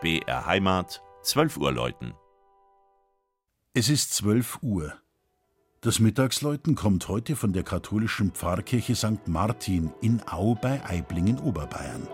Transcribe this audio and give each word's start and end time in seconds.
BR 0.00 0.46
Heimat, 0.46 1.02
12 1.22 1.58
Uhr 1.58 1.72
läuten. 1.72 2.14
Es 3.74 3.90
ist 3.90 4.14
12 4.14 4.62
Uhr. 4.62 4.94
Das 5.82 6.00
Mittagsläuten 6.00 6.74
kommt 6.74 7.08
heute 7.08 7.36
von 7.36 7.52
der 7.52 7.64
katholischen 7.64 8.32
Pfarrkirche 8.32 8.94
St. 8.94 9.28
Martin 9.28 9.92
in 10.00 10.22
Au 10.26 10.54
bei 10.54 10.82
Aiblingen, 10.86 11.38
Oberbayern. 11.38 12.08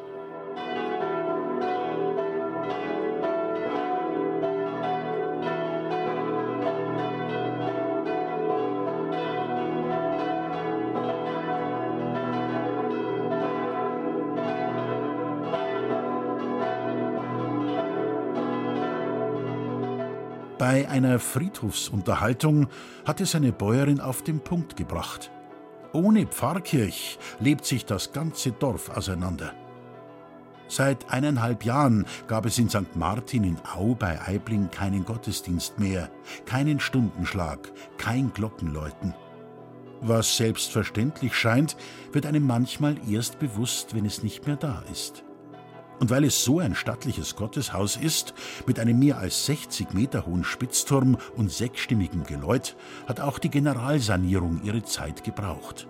Bei 20.58 20.88
einer 20.88 21.18
Friedhofsunterhaltung 21.18 22.68
hat 23.04 23.20
es 23.20 23.34
eine 23.34 23.52
Bäuerin 23.52 24.00
auf 24.00 24.22
den 24.22 24.40
Punkt 24.40 24.76
gebracht. 24.76 25.30
Ohne 25.92 26.26
Pfarrkirch 26.26 27.18
lebt 27.40 27.66
sich 27.66 27.84
das 27.84 28.12
ganze 28.12 28.52
Dorf 28.52 28.88
auseinander. 28.96 29.52
Seit 30.68 31.10
eineinhalb 31.10 31.64
Jahren 31.64 32.06
gab 32.26 32.46
es 32.46 32.58
in 32.58 32.70
St. 32.70 32.96
Martin 32.96 33.44
in 33.44 33.58
Au 33.74 33.94
bei 33.94 34.20
Aibling 34.20 34.70
keinen 34.70 35.04
Gottesdienst 35.04 35.78
mehr, 35.78 36.10
keinen 36.46 36.80
Stundenschlag, 36.80 37.70
kein 37.98 38.32
Glockenläuten. 38.32 39.14
Was 40.00 40.38
selbstverständlich 40.38 41.34
scheint, 41.34 41.76
wird 42.12 42.24
einem 42.24 42.46
manchmal 42.46 42.96
erst 43.08 43.38
bewusst, 43.38 43.94
wenn 43.94 44.06
es 44.06 44.22
nicht 44.22 44.46
mehr 44.46 44.56
da 44.56 44.82
ist. 44.90 45.22
Und 45.98 46.10
weil 46.10 46.24
es 46.24 46.44
so 46.44 46.58
ein 46.58 46.74
stattliches 46.74 47.36
Gotteshaus 47.36 47.96
ist, 47.96 48.34
mit 48.66 48.78
einem 48.78 48.98
mehr 48.98 49.18
als 49.18 49.46
60 49.46 49.94
Meter 49.94 50.26
hohen 50.26 50.44
Spitzturm 50.44 51.16
und 51.36 51.50
sechsstimmigem 51.50 52.24
Geläut, 52.24 52.76
hat 53.06 53.20
auch 53.20 53.38
die 53.38 53.50
Generalsanierung 53.50 54.60
ihre 54.62 54.82
Zeit 54.82 55.24
gebraucht. 55.24 55.86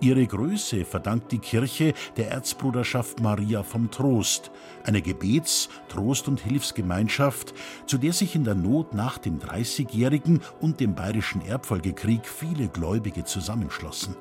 Ihre 0.00 0.26
Größe 0.26 0.84
verdankt 0.84 1.32
die 1.32 1.38
Kirche 1.38 1.94
der 2.18 2.30
Erzbruderschaft 2.30 3.20
Maria 3.20 3.62
vom 3.62 3.90
Trost, 3.90 4.50
einer 4.84 5.00
Gebets-, 5.00 5.70
Trost- 5.88 6.28
und 6.28 6.40
Hilfsgemeinschaft, 6.40 7.54
zu 7.86 7.96
der 7.96 8.12
sich 8.12 8.34
in 8.34 8.44
der 8.44 8.54
Not 8.54 8.92
nach 8.92 9.16
dem 9.16 9.38
Dreißigjährigen 9.38 10.42
und 10.60 10.80
dem 10.80 10.94
Bayerischen 10.94 11.40
Erbfolgekrieg 11.40 12.26
viele 12.26 12.68
Gläubige 12.68 13.24
zusammenschlossen. 13.24 14.16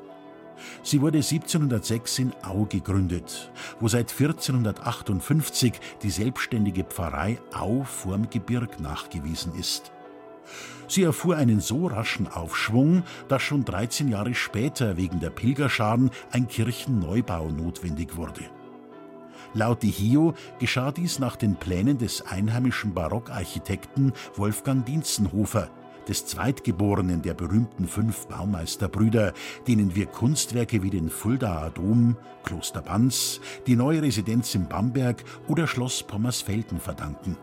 Sie 0.83 1.01
wurde 1.01 1.17
1706 1.17 2.19
in 2.19 2.33
Au 2.43 2.65
gegründet, 2.65 3.51
wo 3.79 3.87
seit 3.87 4.11
1458 4.11 5.73
die 6.03 6.09
selbstständige 6.09 6.83
Pfarrei 6.83 7.39
Au 7.53 7.83
vorm 7.83 8.29
Gebirg 8.29 8.79
nachgewiesen 8.79 9.53
ist. 9.55 9.91
Sie 10.87 11.03
erfuhr 11.03 11.37
einen 11.37 11.59
so 11.59 11.87
raschen 11.87 12.27
Aufschwung, 12.27 13.03
dass 13.27 13.41
schon 13.41 13.65
13 13.65 14.07
Jahre 14.07 14.35
später 14.35 14.97
wegen 14.97 15.19
der 15.19 15.31
Pilgerscharen 15.31 16.11
ein 16.31 16.47
Kirchenneubau 16.47 17.49
notwendig 17.49 18.15
wurde. 18.15 18.41
Laut 19.53 19.83
Hio 19.83 20.33
geschah 20.59 20.91
dies 20.91 21.17
nach 21.17 21.37
den 21.37 21.55
Plänen 21.55 21.97
des 21.97 22.21
einheimischen 22.23 22.93
Barockarchitekten 22.93 24.11
Wolfgang 24.35 24.85
Dienstenhofer, 24.85 25.69
des 26.07 26.25
Zweitgeborenen 26.25 27.21
der 27.21 27.33
berühmten 27.33 27.87
fünf 27.87 28.27
Baumeisterbrüder, 28.27 29.33
denen 29.67 29.95
wir 29.95 30.05
Kunstwerke 30.05 30.83
wie 30.83 30.89
den 30.89 31.09
Fuldaer 31.09 31.69
Dom, 31.71 32.17
Kloster 32.43 32.81
Banz, 32.81 33.41
die 33.67 33.75
neue 33.75 34.01
Residenz 34.01 34.55
in 34.55 34.67
Bamberg 34.67 35.23
oder 35.47 35.67
Schloss 35.67 36.03
Pommersfelden 36.03 36.79
verdanken. 36.79 37.37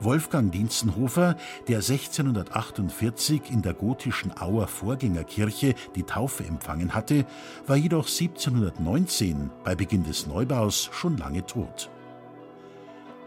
Wolfgang 0.00 0.52
Dienstenhofer, 0.52 1.36
der 1.66 1.78
1648 1.78 3.50
in 3.50 3.62
der 3.62 3.74
gotischen 3.74 4.32
Auer 4.40 4.68
Vorgängerkirche 4.68 5.74
die 5.96 6.04
Taufe 6.04 6.44
empfangen 6.44 6.94
hatte, 6.94 7.26
war 7.66 7.76
jedoch 7.76 8.06
1719 8.06 9.50
bei 9.64 9.74
Beginn 9.74 10.04
des 10.04 10.28
Neubaus 10.28 10.88
schon 10.92 11.16
lange 11.16 11.44
tot. 11.46 11.90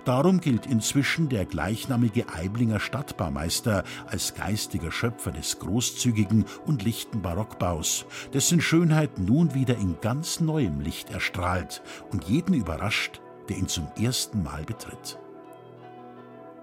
Darum 0.05 0.41
gilt 0.41 0.65
inzwischen 0.65 1.29
der 1.29 1.45
gleichnamige 1.45 2.27
Eiblinger 2.33 2.79
Stadtbaumeister 2.79 3.83
als 4.07 4.33
geistiger 4.33 4.91
Schöpfer 4.91 5.31
des 5.31 5.59
großzügigen 5.59 6.45
und 6.65 6.83
lichten 6.83 7.21
Barockbaus, 7.21 8.05
dessen 8.33 8.61
Schönheit 8.61 9.19
nun 9.19 9.53
wieder 9.53 9.75
in 9.77 9.97
ganz 10.01 10.39
neuem 10.39 10.79
Licht 10.79 11.11
erstrahlt 11.11 11.83
und 12.11 12.23
jeden 12.23 12.55
überrascht, 12.55 13.21
der 13.47 13.57
ihn 13.57 13.67
zum 13.67 13.87
ersten 13.99 14.41
Mal 14.41 14.63
betritt. 14.63 15.19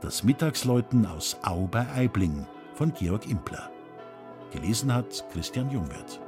Das 0.00 0.24
Mittagsläuten 0.24 1.06
aus 1.06 1.36
Au 1.42 1.66
bei 1.66 1.86
Eibling 1.92 2.46
von 2.74 2.92
Georg 2.92 3.28
Impler. 3.28 3.70
Gelesen 4.52 4.92
hat 4.94 5.24
Christian 5.32 5.70
Jungwirth. 5.70 6.20